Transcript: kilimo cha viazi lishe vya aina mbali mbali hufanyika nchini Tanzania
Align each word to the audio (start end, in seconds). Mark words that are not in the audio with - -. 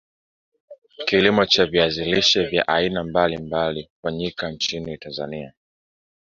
kilimo 1.07 1.45
cha 1.45 1.65
viazi 1.65 2.05
lishe 2.05 2.45
vya 2.45 2.67
aina 2.67 3.03
mbali 3.03 3.37
mbali 3.37 3.89
hufanyika 3.97 4.51
nchini 4.51 4.97
Tanzania 4.97 5.53